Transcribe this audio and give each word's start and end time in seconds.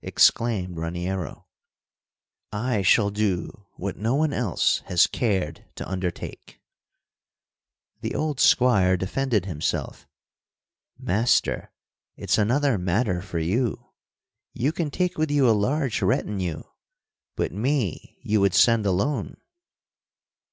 exclaimed 0.00 0.76
Raniero. 0.76 1.46
"I 2.52 2.82
shall 2.82 3.10
do 3.10 3.66
what 3.74 3.96
no 3.96 4.14
one 4.14 4.32
else 4.32 4.78
has 4.86 5.08
cared 5.08 5.64
to 5.74 5.88
undertake." 5.88 6.60
The 8.00 8.14
old 8.14 8.38
squire 8.38 8.96
defended 8.96 9.46
himself. 9.46 10.06
"Master, 10.96 11.72
it's 12.16 12.38
another 12.38 12.78
matter 12.78 13.20
for 13.20 13.40
you. 13.40 13.90
You 14.52 14.70
can 14.70 14.88
take 14.88 15.18
with 15.18 15.32
you 15.32 15.50
a 15.50 15.62
large 15.66 16.00
retinue 16.00 16.62
but 17.34 17.50
me 17.50 18.20
you 18.22 18.40
would 18.40 18.54
send 18.54 18.86
alone." 18.86 19.36